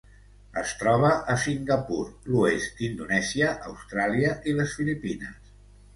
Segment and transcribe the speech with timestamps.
[0.59, 2.01] Es troba a Singapur,
[2.31, 5.57] l'oest d'Indonèsia, Austràlia i les Filipines.